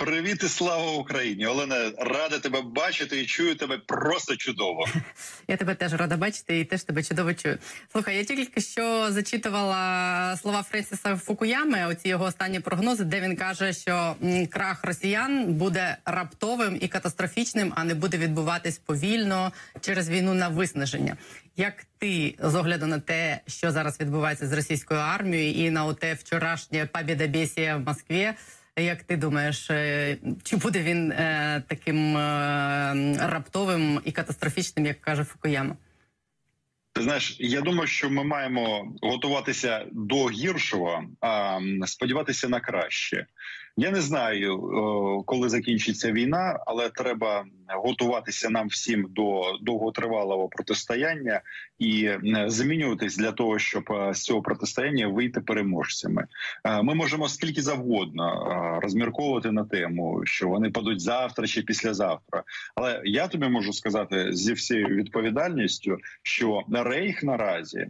[0.00, 1.92] Привіт і слава Україні, Олена.
[1.98, 4.86] Рада тебе бачити і чую тебе просто чудово.
[5.48, 7.58] Я тебе теж рада бачити і теж тебе чудово чую.
[7.92, 11.86] Слухай, я тільки що зачитувала слова Френсіса Фукуями.
[11.86, 14.16] Оці його останні прогнози, де він каже, що
[14.50, 21.16] крах росіян буде раптовим і катастрофічним, а не буде відбуватись повільно через війну на виснаження.
[21.56, 26.14] Як ти з огляду на те, що зараз відбувається з російською армією, і на оте
[26.14, 28.32] вчорашнє побєдобєсія в Москві,
[28.82, 35.24] як ти думаєш, е, чи буде він е, таким е, раптовим і катастрофічним, як каже
[35.24, 35.76] Фукуяма?
[36.92, 43.26] Ти знаєш, я думаю, що ми маємо готуватися до гіршого, а сподіватися на краще.
[43.76, 44.58] Я не знаю,
[45.26, 51.40] коли закінчиться війна, але треба готуватися нам всім до довготривалого протистояння
[51.78, 52.10] і
[52.46, 56.26] змінюватись для того, щоб з цього протистояння вийти переможцями.
[56.82, 62.42] Ми можемо скільки завгодно розмірковувати на тему, що вони падуть завтра чи післязавтра.
[62.74, 67.86] Але я тобі можу сказати зі всією відповідальністю, що рейх наразі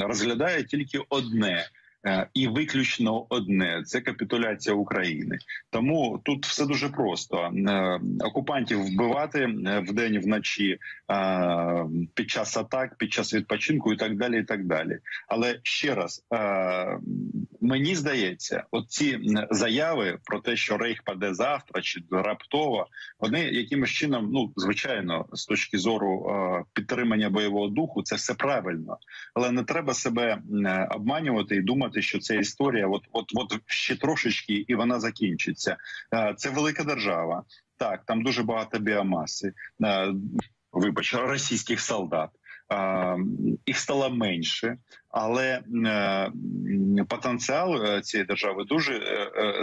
[0.00, 1.64] розглядає тільки одне.
[2.06, 5.38] Е, і виключно одне це капітуляція України.
[5.70, 10.78] Тому тут все дуже просто: е, окупантів вбивати е, вдень вночі
[12.14, 14.40] під час атак, під час відпочинку і так далі.
[14.40, 14.98] І так далі.
[15.28, 16.24] Але ще раз
[17.60, 22.86] мені здається, оці заяви про те, що рейх паде завтра чи раптово,
[23.20, 26.26] вони якимось чином, ну звичайно, з точки зору
[26.72, 28.98] підтримання бойового духу, це все правильно,
[29.34, 30.38] але не треба себе
[30.90, 35.76] обманювати і думати думати, що ця історія, от от от ще трошечки, і вона закінчиться.
[36.14, 37.44] Е, це велика держава.
[37.76, 39.52] Так, там дуже багато біомаси.
[39.84, 40.14] Е,
[40.72, 42.30] вибач, російських солдат.
[42.72, 43.16] Е,
[43.66, 44.76] їх стало менше,
[45.14, 45.62] але
[47.08, 49.00] потенціал цієї держави дуже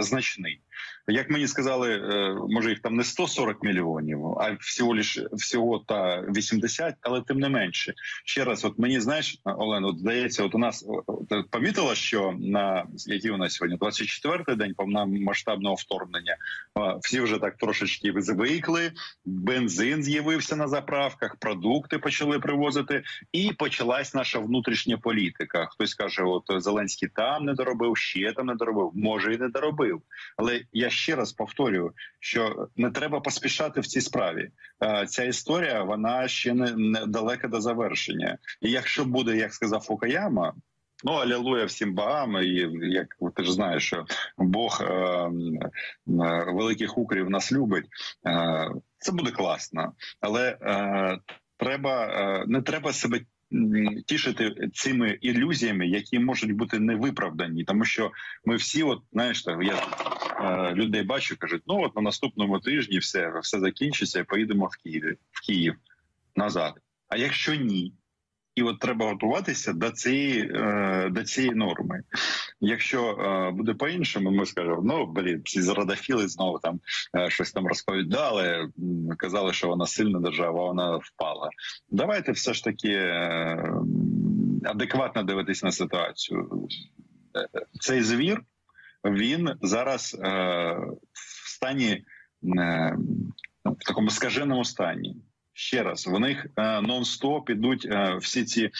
[0.00, 0.60] значний.
[1.08, 6.20] Як мені сказали, е, може їх там не 140 мільйонів, а всього лиш всього та
[6.20, 7.94] 80, але тим не менше.
[8.24, 13.30] Ще раз, от мені знаєш, Олено, здається, от у нас от, помітила, що на який
[13.30, 16.36] у нас сьогодні 24-й день повномасштабного вторгнення.
[17.02, 18.92] Всі вже так трошечки звикли,
[19.24, 23.02] бензин з'явився на заправках, продукти почали привозити,
[23.32, 25.41] і почалась наша внутрішня політика.
[25.50, 30.02] Хтось каже, от Зеленський там не доробив, ще там не доробив, може і не доробив,
[30.36, 34.50] але я ще раз повторюю, що не треба поспішати в цій справі.
[35.08, 38.38] Ця історія вона ще не далека до завершення.
[38.60, 40.54] І якщо буде, як сказав Фукаяма,
[41.04, 44.04] Ну, алілуя всім богам, і як ти ж знаєш, що
[44.38, 45.30] Бог е, е,
[46.52, 47.84] великих укрів нас любить.
[48.26, 51.18] Е, це буде класно, але е,
[51.56, 53.20] треба е, не треба себе
[54.06, 58.10] тішити цими ілюзіями, які можуть бути невиправдані, тому що
[58.44, 59.86] ми всі, от знаєш, я
[60.40, 65.16] е, людей бачу, кажуть, ну от на наступному тижні все все закінчиться, поїдемо в Київ
[65.30, 65.74] в Київ
[66.36, 66.74] назад.
[67.08, 67.92] А якщо ні,
[68.54, 72.02] і от треба готуватися до цієї е, до цієї норми.
[72.60, 76.80] Якщо е, буде по іншому, ми скажемо, ну блін, всі зрадофіли знову там
[77.16, 78.68] е, щось там розповідали.
[79.16, 81.50] Казали, що вона сильна держава, вона впала.
[81.90, 82.96] Давайте все ж таки
[84.64, 86.68] адекватно дивитись на ситуацію.
[87.80, 88.42] Цей звір
[89.04, 90.18] він зараз
[91.12, 92.04] в стані
[93.64, 95.16] в такому скаженому стані
[95.52, 98.70] ще раз в них е, нон-стоп ідуть е, всі ці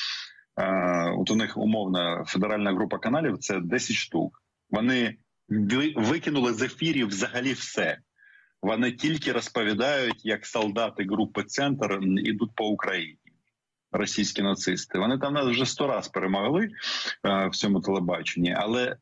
[0.57, 3.39] е, от у них умовна федеральна група каналів.
[3.39, 4.43] Це 10 штук.
[4.71, 5.17] Вони
[5.97, 7.99] викинули з ефірів взагалі все.
[8.63, 13.19] Вони тільки розповідають, як солдати групи центр ідуть по Україні.
[13.93, 16.69] Російські нацисти вони там нас вже сто раз перемогли
[17.25, 18.97] в цьому телебаченні, але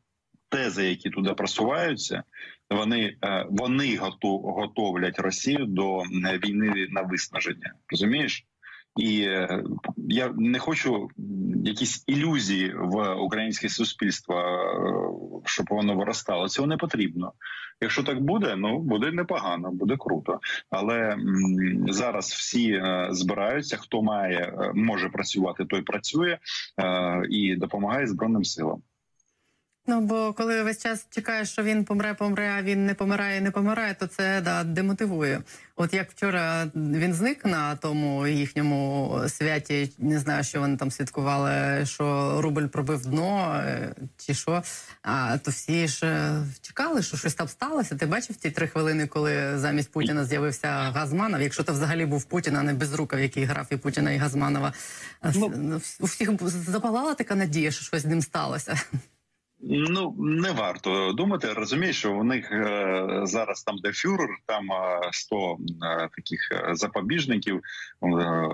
[0.51, 2.23] тези, які туди просуваються,
[2.69, 5.99] вони е, вони готовлять Росію до
[6.43, 7.73] війни на виснаження.
[7.91, 8.45] Розумієш?
[8.97, 9.63] І е,
[9.97, 11.09] я не хочу
[11.65, 16.49] якісь ілюзії в українське суспільство, е, щоб воно виростало.
[16.49, 17.33] Цього не потрібно.
[17.81, 20.39] Якщо так буде, ну буде непогано, буде круто.
[20.69, 21.17] Але
[21.87, 23.77] зараз всі збираються.
[23.77, 26.37] Хто має може працювати, той працює
[27.29, 28.81] і допомагає збройним силам.
[29.87, 33.51] Ну бо коли весь час чекаєш, що він помре, помре, а він не помирає, не
[33.51, 35.41] помирає, то це да демотивує.
[35.75, 41.85] От як вчора він зник на тому їхньому святі, не знаю, що вони там святкували,
[41.85, 44.63] що рубль пробив дно е, чи що.
[45.01, 47.95] А то всі ж е, чекали, що щось там сталося.
[47.95, 51.41] Ти бачив ті три хвилини, коли замість Путіна з'явився Газманов.
[51.41, 54.73] Якщо то взагалі був Путін, а не безрукав, який грав і Путіна і Газманова.
[55.35, 58.75] Ну, у всіх запалала така надія, що щось з ним сталося.
[59.63, 61.53] Ну не варто думати.
[61.53, 66.75] Розумієш, що у них е, зараз там де фюрер, там е, 100 е, таких е,
[66.75, 67.55] запобіжників.
[67.55, 68.49] Е,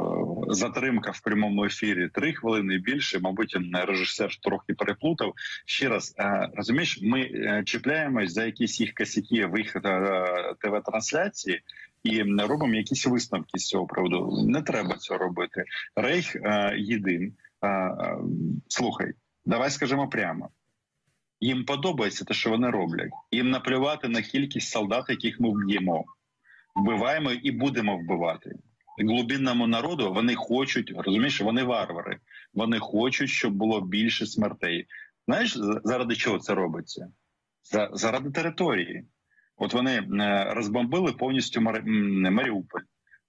[0.47, 3.19] затримка в прямому ефірі 3 хвилини більше.
[3.19, 5.33] Мабуть, режисер трохи переплутав.
[5.65, 6.15] Ще раз
[6.53, 7.29] розумієш, ми
[7.65, 9.81] чіпляємось за якісь їх косяки в їх е,
[10.59, 11.61] тв трансляції.
[12.03, 14.45] І робимо якісь висновки з цього приводу.
[14.47, 15.63] Не треба цього робити.
[15.95, 17.33] Рейх е, єдин.
[17.61, 18.17] Е, е,
[18.67, 19.13] слухай,
[19.45, 20.49] давай скажемо прямо.
[21.39, 23.11] Їм подобається те, що вони роблять.
[23.31, 26.05] Їм наплювати на кількість солдат, яких ми вб'ємо,
[26.75, 28.55] вбиваємо і будемо вбивати.
[28.99, 32.19] Глубинному народу вони хочуть, розумієш, вони варвари.
[32.53, 34.87] Вони хочуть, щоб було більше смертей.
[35.27, 37.11] Знаєш, заради чого це робиться?
[37.63, 39.05] За, Заради території.
[39.57, 41.61] От вони е, розбомбили повністю
[42.31, 42.81] Маріуполь,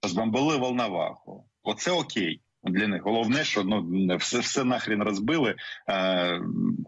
[0.03, 1.45] розбомбили Волноваху.
[1.63, 3.03] Оце окей для них.
[3.03, 5.55] Головне, що ну все все нахрін розбили.
[5.87, 6.41] А, е,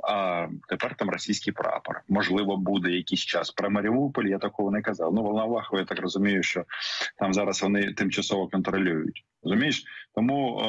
[0.03, 2.01] а тепер там російський прапор.
[2.09, 3.51] Можливо, буде якийсь час.
[3.51, 5.13] Про Маріуполь я такого не казав.
[5.13, 6.65] Ну Волноваху, я так розумію, що
[7.17, 9.25] там зараз вони тимчасово контролюють.
[9.43, 9.83] Розумієш?
[10.15, 10.61] Тому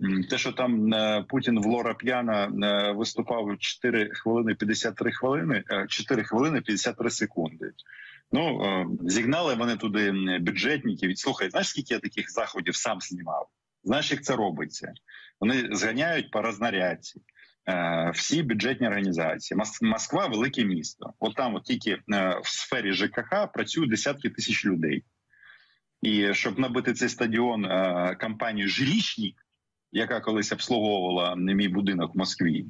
[0.00, 5.64] е, те, що там е, Путін в Лора П'яна е, виступав 4 хвилини 53 хвилини,
[5.70, 7.72] е, 4 хвилини 53 секунди.
[8.32, 11.18] Ну е, зігнали вони туди бюджетників.
[11.18, 13.48] Слухай, знаєш, скільки я таких заходів сам знімав?
[13.84, 14.92] Знаєш, як це робиться?
[15.40, 17.20] Вони зганяють по рознарядці.
[17.68, 19.60] Е, всі бюджетні організації.
[19.82, 21.12] Москва велике місто.
[21.18, 25.04] От там, от тільки е, в сфері ЖКХ працюють десятки тисяч людей.
[26.02, 29.34] І щоб набити цей стадіон е, компанію Жрічник,
[29.92, 32.66] яка колись обслуговувала мій будинок в Москві,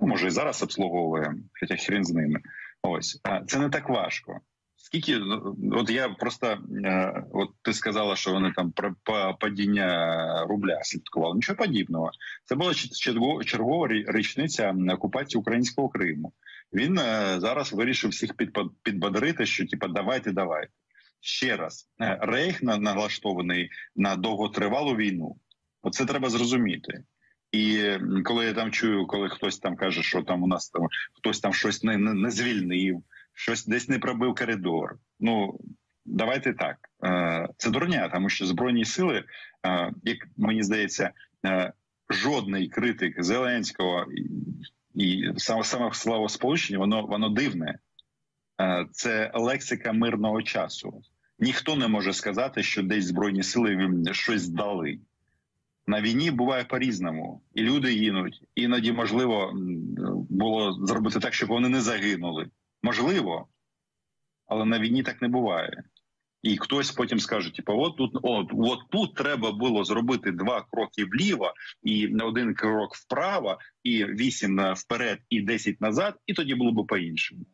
[0.00, 2.40] ну може і зараз обслуговує, хоча хрен з ними.
[2.82, 4.40] Ось це не так важко.
[4.86, 8.94] Скільки ну, от я просто е, от ти сказала, що вони там про
[9.40, 11.34] падіння рубля слідкували.
[11.34, 12.10] Нічого подібного.
[12.44, 12.74] Це була
[13.44, 16.32] чергова річниця окупації українського Криму.
[16.72, 18.30] Він е, зараз вирішив всіх
[18.82, 20.72] підбодрити, що типа давайте, давайте
[21.20, 21.88] ще раз.
[22.00, 25.36] Е, рейх налаштований на довготривалу війну.
[25.82, 27.04] Оце треба зрозуміти.
[27.52, 27.90] І
[28.24, 31.52] коли я там чую, коли хтось там каже, що там у нас там хтось там
[31.52, 33.02] щось не, не, не звільнив
[33.36, 34.98] щось десь не пробив коридор.
[35.20, 35.60] Ну
[36.04, 36.76] давайте так.
[37.04, 39.24] Е, це дурня, тому що збройні сили,
[39.66, 41.10] е, як мені здається,
[41.46, 41.72] е,
[42.10, 44.06] жодний критик Зеленського
[44.94, 47.78] і саме саме словосполучення, воно воно дивне.
[48.92, 51.02] Це лексика мирного часу.
[51.38, 54.98] Ніхто не може сказати, що десь збройні сили щось здали.
[55.86, 58.42] На війні буває по-різному, і люди гинуть.
[58.54, 59.52] Іноді можливо
[60.30, 62.48] було зробити так, щоб вони не загинули.
[62.86, 63.48] Можливо,
[64.46, 65.84] але на війні так не буває.
[66.42, 71.04] І хтось потім скаже: типу, от тут от, от тут треба було зробити два кроки
[71.04, 76.86] вліво, і один крок вправо, і вісім вперед, і десять назад, і тоді було б
[76.86, 77.46] по-іншому.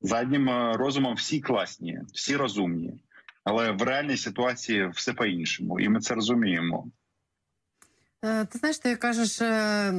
[0.00, 3.04] Заднім е, розумом всі класні, всі розумні,
[3.44, 6.90] але в реальній ситуації все по-іншому, і ми це розуміємо.
[8.24, 9.94] Е, ти знаєш, ти кажеш, е,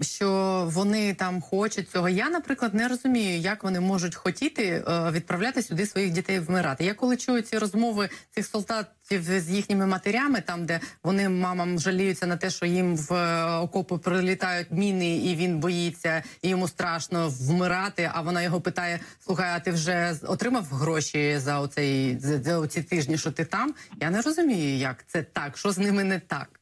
[0.00, 0.30] що
[0.72, 2.08] вони там хочуть цього.
[2.08, 6.84] Я, наприклад, не розумію, як вони можуть хотіти е, відправляти сюди своїх дітей вмирати.
[6.84, 12.26] Я коли чую ці розмови цих солдатів з їхніми матерями, там де вони мамам жаліються
[12.26, 13.12] на те, що їм в
[13.60, 18.10] окопи прилітають міни, і він боїться, і йому страшно вмирати.
[18.14, 23.18] А вона його питає: Слухай, а ти вже отримав гроші за оцей за оці тижні,
[23.18, 23.74] що ти там?
[24.00, 26.59] Я не розумію, як це так, що з ними не так.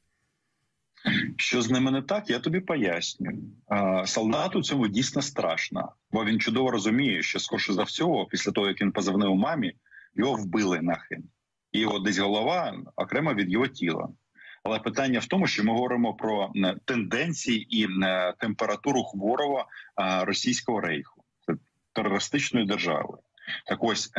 [1.36, 3.30] Що з ними не так, я тобі поясню.
[4.04, 8.80] Солдату цьому дійсно страшно, бо він чудово розуміє, що скорше за всього, після того як
[8.80, 9.72] він позвонив мамі,
[10.14, 11.24] його вбили нахрен.
[11.72, 14.08] І його десь голова окремо від його тіла.
[14.62, 16.52] Але питання в тому, що ми говоримо про
[16.84, 17.88] тенденції і
[18.38, 19.66] температуру хворого
[20.22, 21.24] російського рейху,
[21.92, 23.18] терористичної держави.
[23.66, 24.10] Так ось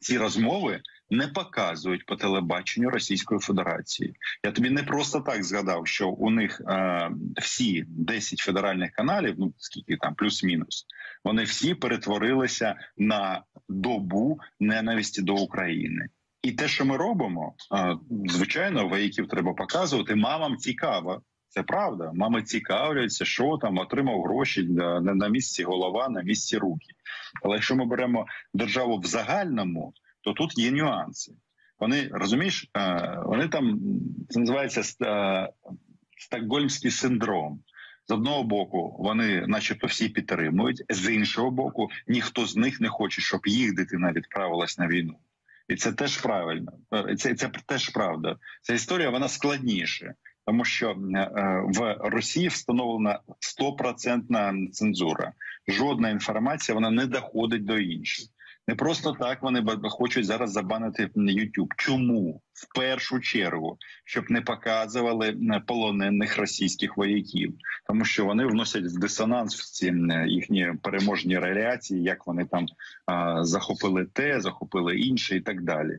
[0.00, 4.14] ці розмови не показують по телебаченню Російської Федерації.
[4.44, 9.54] Я тобі не просто так згадав, що у них е, всі 10 федеральних каналів, ну
[9.56, 10.86] скільки там плюс-мінус,
[11.24, 16.08] вони всі перетворилися на добу ненависті до України.
[16.42, 20.14] І те, що ми робимо, е, звичайно, вояків треба показувати.
[20.14, 21.22] Мамам цікаво.
[21.48, 22.10] Це правда.
[22.14, 24.62] Мами цікавляться, що там отримав гроші
[25.02, 26.86] на місці голова, на місці руки.
[27.42, 31.32] Але якщо ми беремо державу в загальному, то тут є нюанси.
[31.78, 33.80] Вони розумієш, е, вони там
[34.28, 35.48] це називається е,
[36.18, 37.60] стокгольмський синдром.
[38.08, 43.20] З одного боку, вони, начебто, всі підтримують, з іншого боку, ніхто з них не хоче,
[43.20, 45.18] щоб їх дитина відправилась на війну,
[45.68, 46.72] і це теж правильно.
[46.94, 48.36] Е, це це теж правда.
[48.62, 50.14] Ця історія вона складніша.
[50.46, 50.96] Тому що е,
[51.66, 55.32] в Росії встановлена стопроцентна цензура.
[55.68, 58.26] Жодна інформація вона не доходить до інших.
[58.68, 61.68] Не просто так вони хочуть зараз забанити YouTube.
[61.76, 65.36] Чому в першу чергу, щоб не показували
[65.66, 67.54] полонених російських вояків,
[67.86, 69.94] тому що вони вносять в дисонанс в ці
[70.26, 72.66] їхні переможні реляції, як вони там
[73.06, 75.98] а, захопили те, захопили інше і так далі.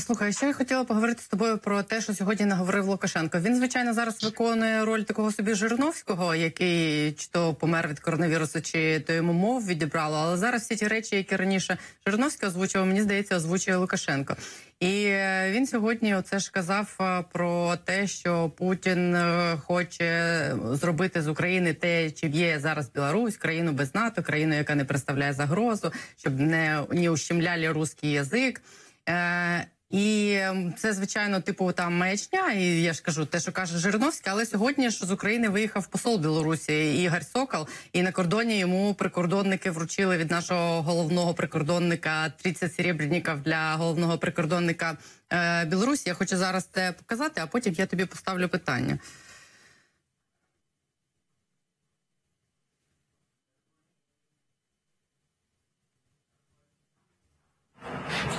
[0.00, 3.40] Слухай, ще я хотіла поговорити з тобою про те, що сьогодні наговорив Лукашенко.
[3.40, 9.00] Він, звичайно, зараз виконує роль такого собі Жириновського, який чи то помер від коронавірусу, чи
[9.00, 10.16] то йому мов відібрало.
[10.16, 14.36] Але зараз всі ті речі, які раніше Жириновський озвучував, мені здається, озвучує Лукашенко.
[14.80, 21.22] І е, він сьогодні оце ж казав е, про те, що Путін е, хоче зробити
[21.22, 25.92] з України те, чим є зараз Білорусь, країну без НАТО, країну, яка не представляє загрозу,
[26.16, 28.62] щоб не, не ущемляли русський язик.
[29.08, 30.38] Е, І
[30.76, 34.90] це звичайно, типу, там маячня, і я ж кажу, те, що каже Жириновський, але сьогодні
[34.90, 40.30] ж з України виїхав посол Білорусі Ігор Сокол, і на кордоні йому прикордонники вручили від
[40.30, 44.96] нашого головного прикордонника 30 серебряників для головного прикордонника
[45.32, 46.08] е, Білорусі.
[46.08, 48.98] Я хочу зараз це показати, а потім я тобі поставлю питання.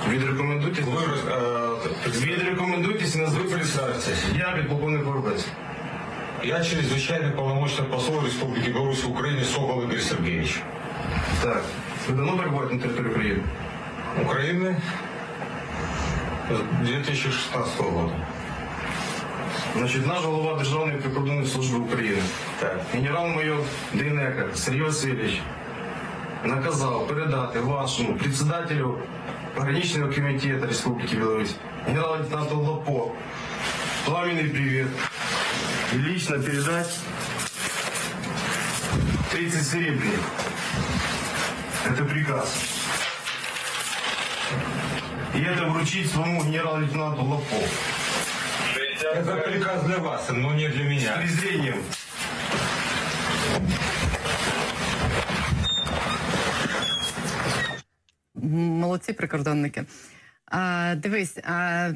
[0.09, 0.83] Відрекомендуйте,
[2.07, 4.11] відрекомендуйтесь і назвіть представитися.
[4.37, 5.45] Я підполковник Воробець.
[6.43, 10.61] Я чрезвычайный полномочный посол Республики Беларусь в Украине Сокол Игорь Сергеевич.
[11.43, 11.63] Так,
[12.07, 13.41] ви давно перебуваєте на території України?
[14.21, 14.75] Украины
[16.51, 16.57] с
[16.87, 18.13] 2016 года.
[19.77, 22.21] Значить, наш голова Державної прикордонної служби України,
[22.59, 22.81] Так.
[22.93, 23.57] генерал-майор
[23.93, 25.41] Дейнека Сергій Васильович,
[26.44, 28.98] Наказав передати вашому председателю
[29.54, 31.54] пограничного комитета Республики Беларусь,
[31.86, 33.12] генерал-лейтенанту Лапо,
[34.04, 34.88] пламенный привет
[35.92, 36.98] и лично передать
[39.32, 40.30] 30 серебряников.
[41.86, 42.54] Это приказ.
[45.34, 47.56] И это вручить своему генерал-лейтенанту Лапо.
[49.14, 51.16] Это приказ для вас, но не для С меня.
[51.16, 51.82] презрением.
[58.90, 59.84] Молодці прикордонники.
[60.46, 61.90] А, Дивись, а,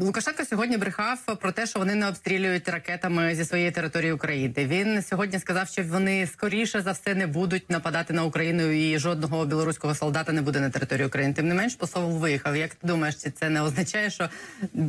[0.00, 4.54] Лукашенко сьогодні брехав про те, що вони не обстрілюють ракетами зі своєї території України.
[4.56, 9.46] Він сьогодні сказав, що вони скоріше за все не будуть нападати на Україну, і жодного
[9.46, 11.34] білоруського солдата не буде на території України.
[11.34, 12.56] Тим не менш, посол виїхав.
[12.56, 14.28] Як ти думаєш, чи це не означає, що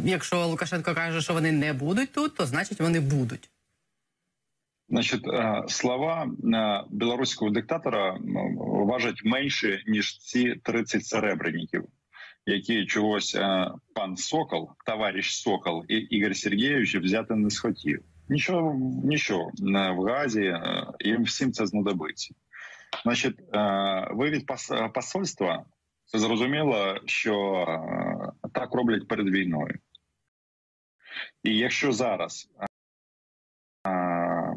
[0.05, 3.49] якщо Лукашенко каже, що вони не будуть тут, то значить вони будуть.
[4.89, 8.17] Значить, е, слова е, білоруського диктатора
[8.65, 11.83] важать менше ніж ці 30 серебряників,
[12.45, 18.03] які чогось е, пан Сокол, товариш Сокол і Ігор Сергійович взяти не схотів.
[18.29, 22.33] Нічого, нічого е, в газі е, їм всім це знадобиться.
[23.03, 23.39] Значить,
[24.11, 25.65] вивід пос- посольства
[26.05, 27.65] це зрозуміло, що
[28.53, 29.79] так роблять перед війною.
[31.43, 32.49] І якщо зараз
[33.87, 34.53] е,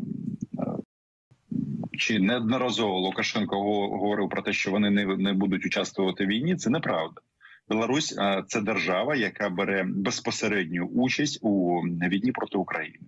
[1.97, 6.57] чи неодноразово Лукашенко го- говорив про те, що вони не, не будуть участвувати в війні,
[6.57, 7.21] це неправда.
[7.69, 13.07] Білорусь е, це держава, яка бере безпосередню участь у війні проти України.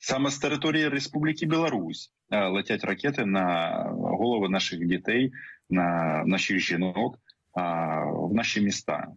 [0.00, 5.32] Саме з території Республіки Білорусь е, летять ракети на голови наших дітей,
[5.70, 7.18] на наших жінок,
[7.54, 9.08] а, в наші міста.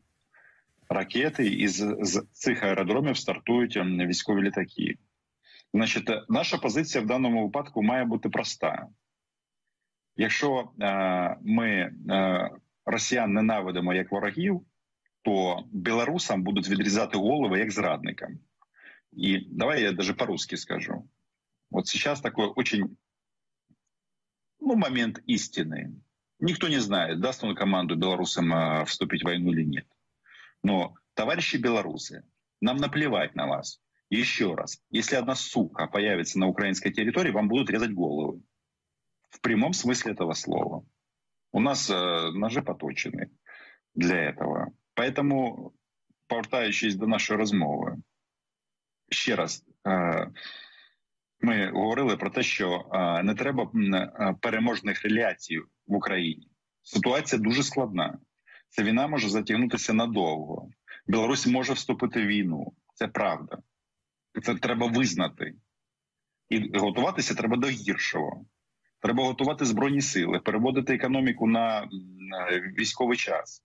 [0.90, 4.96] Ракети із з цих аеродромів стартують військові літаки.
[5.74, 8.88] Значить, е, наша позиція в даному випадку має бути проста.
[10.17, 12.51] Якщо е, ми е,
[12.85, 14.63] росіян ненавидимо як ворогів,
[15.23, 18.39] то білорусам будуть відрізати голови як зрадникам.
[19.13, 21.09] І давай я даже по-русски скажу.
[21.71, 22.97] Вот сейчас такой очень
[24.61, 26.01] ну, момент истины.
[26.39, 29.87] Никто не знает, даст он команду белорусам э, вступить в войну или нет.
[30.63, 32.25] Но, товарищи белорусы,
[32.61, 33.81] нам наплевать на вас.
[34.11, 38.43] Еще раз, если одна сука появится на украинской территории, вам будут резать головы.
[39.31, 40.85] В прямом смысле этого слова.
[41.53, 43.31] У нас э, ножи поточены
[43.95, 44.73] для этого.
[44.95, 45.73] Поэтому,
[46.27, 47.97] повертаючись до нашої розмови,
[49.11, 49.65] ще раз.
[49.87, 50.31] Е,
[51.41, 56.49] ми говорили про те, що е, не треба м, е, переможних реляцій в Україні.
[56.83, 58.19] Ситуація дуже складна.
[58.69, 60.71] Ця війна може затягнутися надовго.
[61.07, 62.73] Білорусь може вступити в війну.
[62.95, 63.59] Це правда.
[64.43, 65.55] Це треба визнати.
[66.49, 68.47] І готуватися треба до гіршого.
[69.02, 71.90] Треба готувати збройні сили, переводити економіку на,
[72.78, 73.64] військовий час.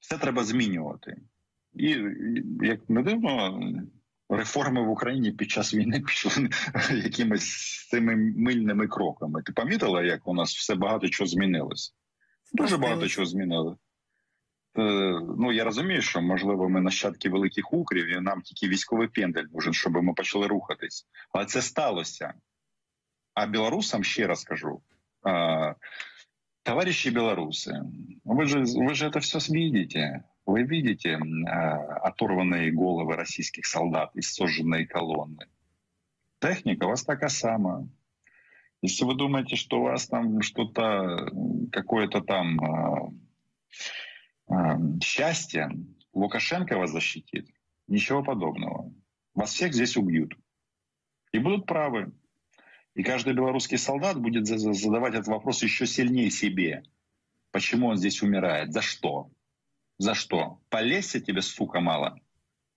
[0.00, 1.16] Все треба змінювати.
[1.74, 1.98] І
[2.60, 3.60] як не дивно,
[4.28, 6.48] Реформи в Україні під час війни пішли
[7.04, 9.42] якимись цими мильними кроками.
[9.42, 11.94] Ти помітила, як у нас все багато чого змінилось?
[12.52, 13.76] Дуже багато чого змінили.
[14.78, 19.44] Е, ну я розумію, що можливо ми нащадки великих укрів, і нам тільки військовий пендель
[19.52, 21.06] нужен, щоб ми почали рухатись.
[21.32, 22.34] Але це сталося.
[23.34, 24.82] А білорусам ще раз кажу:
[25.22, 25.74] а,
[26.62, 27.82] товарищи белорусы,
[28.24, 30.24] вы же, вы же это все видите.
[30.46, 35.46] Вы видите а, оторванные головы российских солдат из сожженной колонны.
[36.40, 37.88] Техника у вас такая самая.
[38.82, 41.30] Если вы думаете, что у вас там что-то,
[41.72, 43.10] какое-то там а,
[44.46, 45.70] а, счастье,
[46.12, 47.48] Лукашенко вас защитит,
[47.88, 48.92] ничего подобного.
[49.34, 50.36] Вас всех здесь убьют.
[51.32, 52.12] И будут правы.
[52.95, 56.83] И каждый белорусский солдат будет задавать этот вопрос еще сильнее себе.
[57.51, 58.73] Почему он здесь умирает?
[58.73, 59.29] За что?
[59.97, 60.59] За что?
[60.69, 62.19] Полесья тебе, сука, мало?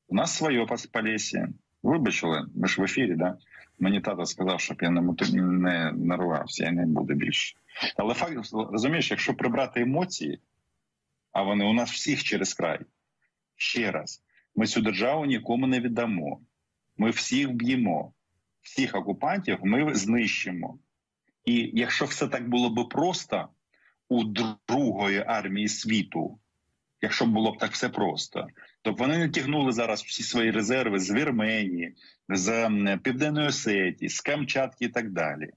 [0.08, 1.48] У нас своє Полесье.
[1.82, 3.38] Вибачили, ви ж в ефірі, да?
[3.78, 7.56] Мені тато сказав, щоб я не нарвався, я не буду більше.
[7.96, 10.40] Але факт, розумієш, якщо прибрати емоції,
[11.32, 12.80] а вони у нас всіх через край,
[13.56, 14.22] ще раз,
[14.56, 16.40] ми цю державу нікому не віддамо.
[16.96, 18.12] Ми всіх б'ємо
[18.67, 20.79] Всіх окупантів ми знищимо.
[21.45, 23.47] І якщо все так було би просто
[24.09, 24.23] у
[24.67, 26.39] Другої армії світу,
[27.01, 28.47] якщо було б так все просто,
[28.81, 31.95] то б вони не тягнули зараз всі свої резерви з Вірменії,
[32.29, 32.69] з
[33.03, 35.49] Південної Осетії, з Камчатки і так далі.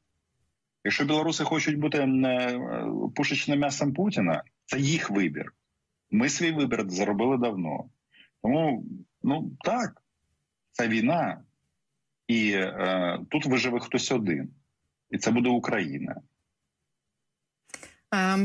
[0.85, 2.61] Якщо білоруси хочуть бути е,
[3.17, 5.53] пушечним м'ясом Путіна, це їх вибір.
[6.11, 7.91] Ми свій вибір зробили давно.
[8.43, 8.85] Тому
[9.23, 10.03] ну так,
[10.73, 11.45] це війна.
[12.31, 14.51] І е, тут виживе хтось один,
[15.11, 16.21] і це буде Україна.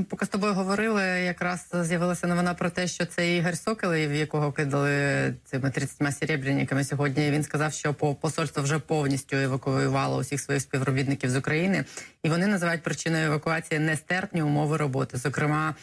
[0.09, 5.33] Поки з тобою говорили, якраз з'явилася новина про те, що це Ігор Соколів, якого кидали
[5.45, 7.31] цими 30 серебряниками сьогодні.
[7.31, 11.85] Він сказав, що по посольство вже повністю евакуювало усіх своїх співробітників з України,
[12.23, 15.17] і вони називають причиною евакуації нестерпні умови роботи.
[15.17, 15.75] Зокрема,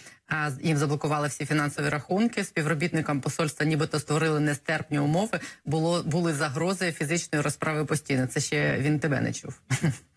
[0.62, 2.44] їм заблокували всі фінансові рахунки.
[2.44, 5.40] Співробітникам посольства, нібито створили нестерпні умови.
[5.64, 8.26] Було були загрози фізичної розправи постійно.
[8.26, 9.60] Це ще він тебе не чув.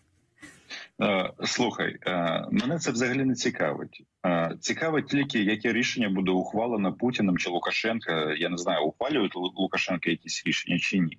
[1.02, 4.02] Е, слухай, е, мене це взагалі не цікавить.
[4.26, 8.34] Е, цікавить тільки, яке рішення буде ухвалено Путіним чи Лукашенка.
[8.34, 11.18] Я не знаю, ухвалюють Лукашенка якісь рішення чи ні.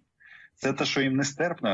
[0.56, 1.70] Це те, що їм нестерпно.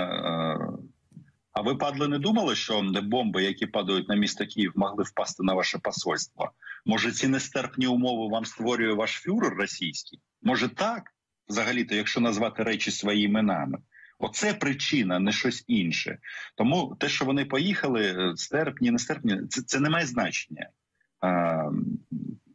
[1.51, 5.53] А ви падли не думали, що бомби, які падають на місто Київ, могли впасти на
[5.53, 6.51] ваше посольство?
[6.85, 10.19] Може, ці нестерпні умови вам створює ваш фюрер російський?
[10.41, 11.03] Може так,
[11.47, 13.77] взагалі-то, якщо назвати речі своїми іменами?
[14.19, 16.17] Оце причина, не щось інше.
[16.55, 20.69] Тому те, що вони поїхали, е, стерпні, нестерпні, це це не має значення.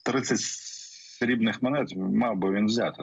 [0.05, 3.03] 30 срібних монет мав би він взяти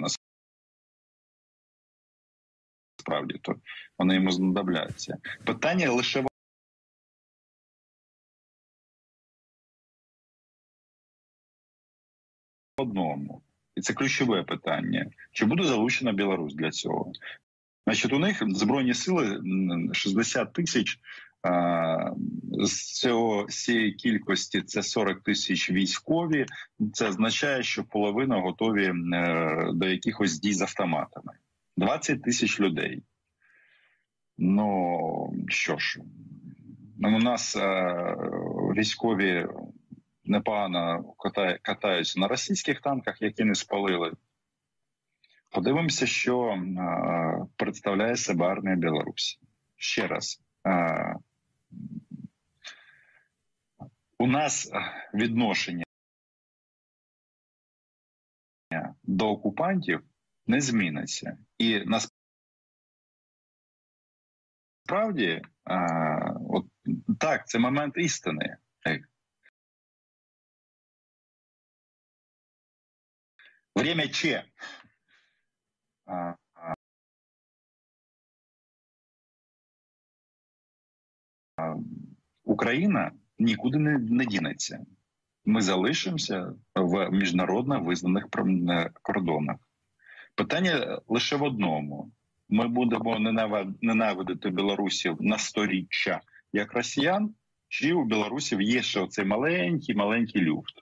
[3.05, 3.55] насправді, то
[3.97, 5.17] вони йому знадобляться.
[5.45, 6.27] Питання лише в
[12.77, 13.41] одному.
[13.75, 17.11] І це ключове питання: чи буде залучена Білорусь для цього?
[17.87, 19.41] Значить, у них збройні сили
[19.93, 20.99] 60 тисяч.
[22.63, 26.45] З цього цієї кількості це 40 тисяч військові.
[26.93, 31.33] Це означає, що половина готові е, до якихось дій з автоматами.
[31.77, 33.03] 20 тисяч людей.
[34.37, 35.99] Ну що ж,
[37.03, 37.95] у нас е,
[38.77, 39.47] військові
[40.23, 41.13] непогано
[41.61, 44.11] катаються на російських танках, які не спалили.
[45.55, 46.63] Подивимося, що
[47.55, 49.39] представляє себе армія Білорусі.
[49.75, 50.41] Ще раз.
[54.19, 54.71] У нас
[55.13, 55.85] відношення
[59.03, 60.03] до окупантів
[60.47, 61.37] не зміниться.
[61.57, 61.85] І
[64.85, 65.41] насправді,
[66.49, 66.65] от
[67.19, 68.57] так, це момент істини.
[73.75, 74.43] Время че.
[82.43, 84.85] Україна нікуди не, не дінеться.
[85.45, 88.29] Ми залишимося в міжнародно визнаних
[89.01, 89.57] кордонах.
[90.35, 92.11] Питання лише в одному:
[92.49, 93.19] ми будемо
[93.81, 96.21] ненавидити білорусів на сторіччя
[96.53, 97.35] як росіян,
[97.67, 100.81] чи у білорусів є ще цей маленький маленький люфт.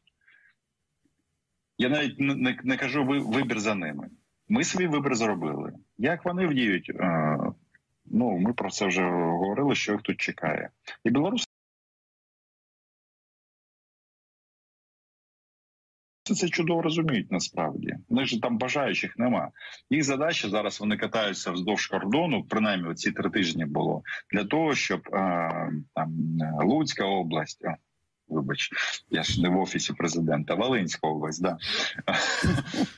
[1.77, 4.09] Я навіть не, не кажу вибір за ними.
[4.49, 5.73] Ми свій вибір зробили.
[5.97, 6.91] Як вони вдіють?
[8.05, 10.69] Ну ми про це вже говорили, що їх тут чекає,
[11.03, 11.45] і білоруси
[16.23, 17.95] це чудово розуміють насправді.
[18.09, 19.51] Вони ж там бажаючих нема.
[19.89, 22.43] Їх задача зараз вони катаються вздовж кордону.
[22.43, 27.65] Принаймні, оці три тижні було для того, щоб а, там Луцька область.
[28.33, 28.69] Вибач,
[29.09, 31.57] я ж не в офісі президента, Волинська область, да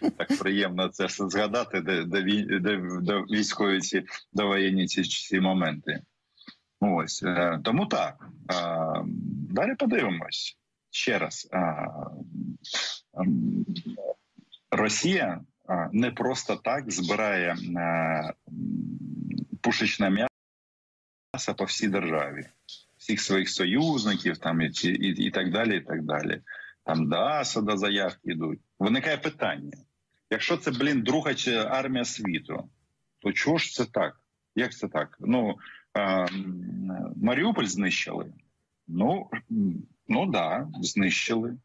[0.17, 2.21] так приємно це все згадати, де де,
[2.59, 6.01] де, де військові ці довоєнні ці, ці моменти.
[6.79, 8.29] Ось е, тому так
[9.49, 10.57] далі подивимось
[10.89, 11.49] ще раз.
[14.71, 15.41] Росія
[15.91, 17.55] не просто так збирає
[19.61, 22.47] пушечне м'ясо по всій державі,
[23.05, 25.77] всіх своїх союзників, там і і, і так далі.
[25.77, 26.41] і так далі.
[26.83, 28.59] Там до Асада заявки йдуть.
[28.79, 29.77] Виникає питання:
[30.29, 32.69] якщо це блін друга чи армія світу,
[33.19, 34.21] то чого ж це так?
[34.55, 35.17] Як це так?
[35.19, 35.55] Ну
[35.93, 36.25] а,
[37.15, 38.33] Маріуполь знищили.
[38.87, 39.29] Ну
[40.07, 41.57] ну да, знищили.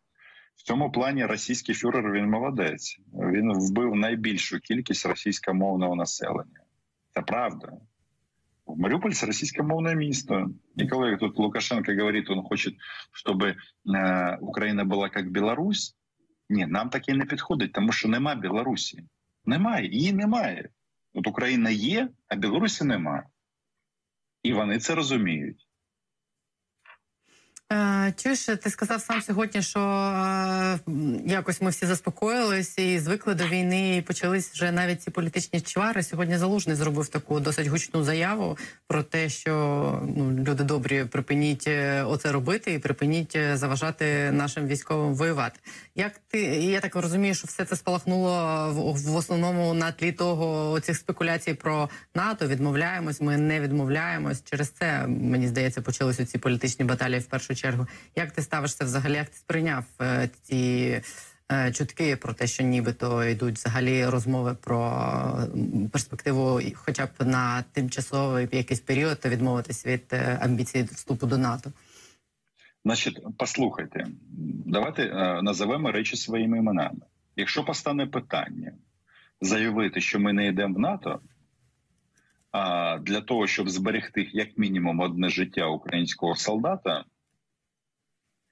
[0.56, 3.00] В цьому плані російський фюрер він молодець.
[3.12, 6.60] Він вбив найбільшу кількість російськомовного населення.
[7.14, 7.72] Це правда.
[8.78, 9.94] Маріуполь це место.
[9.94, 10.50] місто.
[10.76, 12.70] І тут Лукашенко говорить, он хоче,
[13.12, 15.96] щоб э, Україна була як Білорусь.
[16.48, 19.04] Ні, нам таке не підходить, тому що нема Білорусі.
[19.44, 20.68] Немає, її немає.
[21.14, 23.26] От Україна є, а Білорусі немає.
[24.42, 25.59] І вони це розуміють.
[27.72, 30.78] Е, чуєш, ти сказав сам сьогодні, що е,
[31.26, 36.02] якось ми всі заспокоїлись і звикли до війни, і почались вже навіть ці політичні чвари.
[36.02, 39.52] Сьогодні залужний зробив таку досить гучну заяву про те, що
[40.16, 45.60] ну люди добрі, припиніть е, оце робити і припиніть заважати нашим військовим воювати.
[45.94, 50.80] Як ти я так розумію, що все це спалахнуло в, в основному на тлі того
[50.80, 52.46] цих спекуляцій про НАТО?
[52.46, 54.44] Відмовляємось, ми не відмовляємось.
[54.44, 57.86] Через це мені здається, почалися ці політичні баталії в першу чергу.
[58.16, 59.14] Як ти ставишся взагалі?
[59.14, 61.02] Як ти сприйняв е, ці
[61.52, 64.80] е, чутки про те, що нібито йдуть взагалі розмови про
[65.92, 71.72] перспективу, хоча б на тимчасовий якийсь період, то відмовитись від е, амбіцій вступу до НАТО?
[72.84, 74.06] Значить, послухайте,
[74.66, 77.00] давайте е, називемо речі своїми іменами.
[77.36, 78.72] Якщо постане питання
[79.40, 81.20] заявити, що ми не йдемо в НАТО,
[82.52, 87.04] а для того, щоб зберегти як мінімум одне життя українського солдата,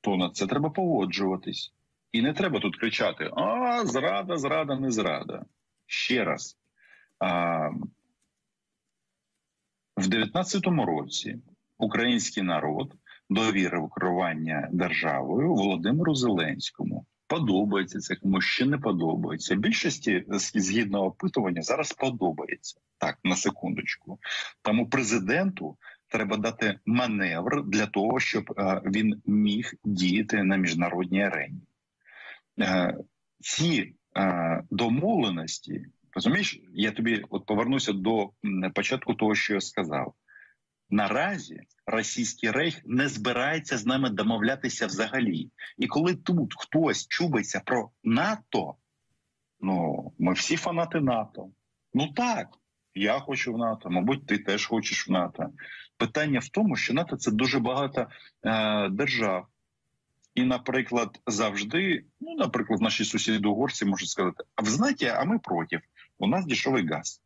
[0.01, 1.73] то на це треба погоджуватись.
[2.13, 5.45] І не треба тут кричати: А, зрада, зрада, не зрада.
[5.87, 6.59] Ще раз.
[7.19, 7.69] А,
[9.97, 11.39] В 19-му році
[11.79, 12.95] український народ
[13.31, 17.07] довірив керування державою Володимиру Зеленському.
[17.27, 19.55] Подобається це, кому ще не подобається.
[19.55, 24.19] Більшості згідно опитування зараз подобається так на секундочку.
[24.63, 25.77] Тому президенту
[26.09, 31.63] треба дати маневр для того, щоб е, він міг діяти на міжнародній арені.
[32.61, 32.97] Е,
[33.41, 35.87] ці е, домовленості
[36.19, 38.31] розумієш, я тобі от повернуся до
[38.75, 40.15] початку того, що я сказав.
[40.91, 45.51] Наразі російський рейх не збирається з нами домовлятися взагалі.
[45.77, 48.75] І коли тут хтось чубиться про НАТО,
[49.61, 51.51] ну ми всі фанати НАТО.
[51.95, 52.49] Ну так,
[52.99, 55.53] я хочу в НАТО, мабуть, ти теж хочеш в НАТО.
[55.97, 58.07] Питання в тому, що НАТО це дуже багато
[58.45, 59.47] е, держав.
[60.35, 65.39] І, наприклад, завжди, ну, наприклад, наші сусіди угорці можуть сказати: а ви знаєте, а ми
[65.39, 65.81] проти,
[66.19, 67.23] у нас дешевий газ.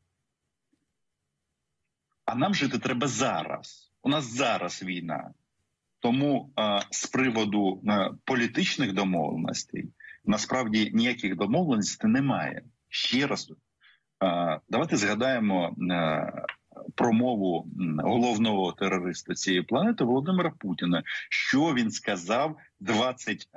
[2.24, 3.92] А нам жити треба зараз.
[4.02, 5.30] У нас зараз війна.
[6.00, 9.88] Тому а, з приводу а, політичних домовленостей
[10.24, 12.62] насправді ніяких домовленостей немає.
[12.88, 13.52] Ще раз
[14.68, 16.30] давайте згадаємо а,
[16.94, 17.66] промову
[17.98, 21.02] головного терориста цієї планети Володимира Путіна.
[21.30, 23.48] Що він сказав 20,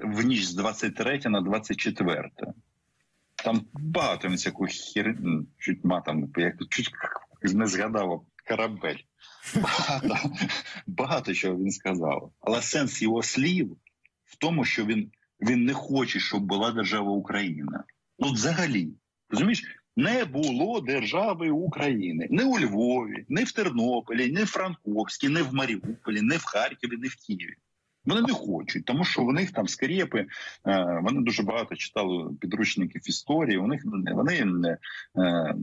[0.00, 2.30] в ніч з 23 на 24.
[3.44, 5.16] Там багато він всяку хір...
[5.58, 6.90] чуть матом, як чуть
[7.42, 8.98] не згадав корабель.
[9.54, 10.30] Багато
[10.86, 12.32] багато чого він сказав.
[12.40, 13.76] Але сенс його слів
[14.24, 17.84] в тому, що він він не хоче, щоб була держава Україна.
[18.18, 18.88] Ну, взагалі,
[19.32, 19.64] розумієш,
[19.96, 25.54] не було держави України не у Львові, не в Тернополі, не в Франковській, не в
[25.54, 27.54] Маріуполі, не в Харкові, не в Києві.
[28.04, 30.26] Вони не хочуть, тому що в них там скрепи,
[30.66, 33.58] е, вони дуже багато читали підручників історії.
[33.58, 34.78] У них вони
[35.18, 35.54] е,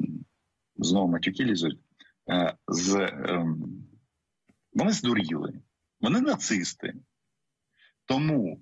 [0.78, 1.80] знову матюки лізуть.
[2.30, 3.84] Е, з ем,
[4.74, 5.54] вони здуріли,
[6.02, 6.94] вони нацисти,
[8.06, 8.62] тому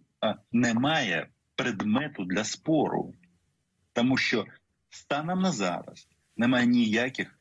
[0.51, 3.13] немає предмету для спору,
[3.93, 4.45] тому що
[4.89, 7.39] станом на зараз немає ніяких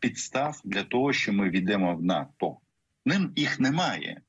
[0.00, 2.56] підстав для того, що ми війдемо в НАТО.
[3.04, 4.20] Ним їх немає.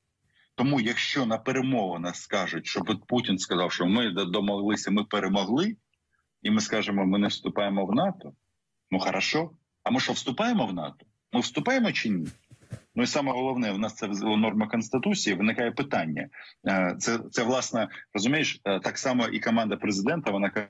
[0.54, 5.76] Тому, якщо на перемовинах скажуть, що Путін сказав, що ми домоглися, ми перемогли,
[6.42, 8.32] і ми скажемо, ми не вступаємо в НАТО.
[8.90, 9.50] Ну хорошо.
[9.82, 11.06] А ми що вступаємо в НАТО?
[11.32, 12.28] Ми вступаємо чи ні?
[12.94, 15.36] Ну і саме головне, у нас це в- норма конституції.
[15.36, 16.28] Виникає питання.
[16.66, 20.30] Е, Це це власне розумієш, е, так само і команда президента.
[20.30, 20.68] Вона каже,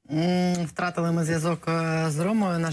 [0.65, 2.59] Втратили ми зв'язок е, з Ромою.